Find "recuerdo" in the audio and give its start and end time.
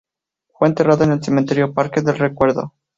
2.17-2.73